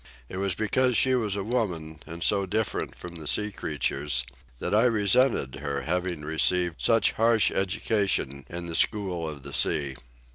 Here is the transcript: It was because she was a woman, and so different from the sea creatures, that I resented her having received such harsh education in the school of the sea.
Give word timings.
It 0.29 0.37
was 0.37 0.55
because 0.55 0.97
she 0.97 1.13
was 1.13 1.35
a 1.35 1.43
woman, 1.43 1.99
and 2.07 2.23
so 2.23 2.47
different 2.47 2.95
from 2.95 3.13
the 3.17 3.27
sea 3.27 3.51
creatures, 3.51 4.23
that 4.57 4.73
I 4.73 4.85
resented 4.85 5.57
her 5.57 5.81
having 5.83 6.21
received 6.21 6.81
such 6.81 7.11
harsh 7.11 7.51
education 7.51 8.43
in 8.49 8.65
the 8.65 8.73
school 8.73 9.27
of 9.29 9.43
the 9.43 9.53
sea. 9.53 9.95